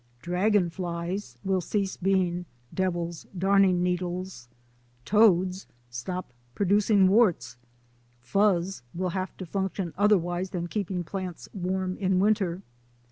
[0.23, 4.47] Dragon flies will have to cease being" Devil's darning needles/'
[5.05, 7.55] toads stop producing warts,
[8.19, 12.63] fuzz will have to func tion otherwise than keeping plants warm in winter.